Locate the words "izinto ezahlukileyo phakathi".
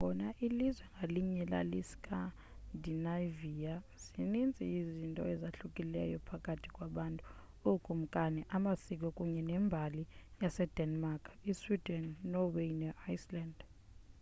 4.79-6.67